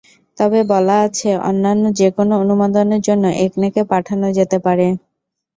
তবে 0.37 0.59
বলা 0.71 0.95
আছে, 1.05 1.29
অন্যান্য 1.49 1.83
যেকোনো 1.99 2.33
অনুমোদনের 2.43 3.01
জন্য 3.07 3.25
একনেকে 3.45 3.81
পাঠানো 3.91 4.27
যেতে 4.37 4.57
পারে। 4.65 4.87